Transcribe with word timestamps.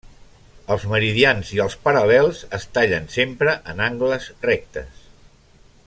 Els 0.75 0.85
meridians 0.93 1.51
i 1.57 1.61
els 1.65 1.75
paral·lels 1.83 2.39
es 2.59 2.65
tallen 2.79 3.05
sempre 3.17 3.55
en 3.75 3.85
angles 3.91 4.31
rectes. 4.51 5.07